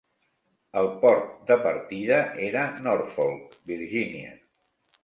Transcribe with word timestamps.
El 0.81 0.87
port 1.03 1.27
de 1.51 1.57
partida 1.67 2.19
era 2.49 2.67
Norfolk, 2.89 3.57
Virginia. 3.75 4.35